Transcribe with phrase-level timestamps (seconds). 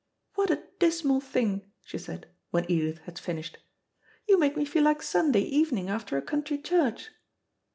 [0.33, 3.59] "What a dismal thing," she said, when Edith had finished.
[4.27, 7.11] "You make me feel like Sunday evening after a country church."